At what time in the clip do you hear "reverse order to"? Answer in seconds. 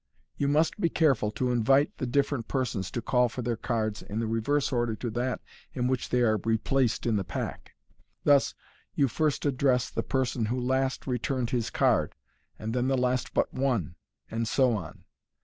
4.25-5.11